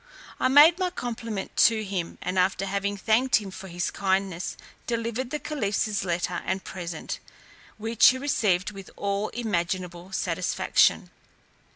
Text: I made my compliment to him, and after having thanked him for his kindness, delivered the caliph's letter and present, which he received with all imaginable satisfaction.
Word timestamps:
I 0.39 0.47
made 0.47 0.79
my 0.79 0.89
compliment 0.89 1.55
to 1.57 1.83
him, 1.83 2.17
and 2.23 2.39
after 2.39 2.65
having 2.65 2.97
thanked 2.97 3.35
him 3.35 3.51
for 3.51 3.67
his 3.67 3.91
kindness, 3.91 4.57
delivered 4.87 5.29
the 5.29 5.37
caliph's 5.37 6.03
letter 6.03 6.41
and 6.43 6.63
present, 6.63 7.19
which 7.77 8.07
he 8.07 8.17
received 8.17 8.71
with 8.71 8.89
all 8.97 9.29
imaginable 9.29 10.11
satisfaction. 10.11 11.11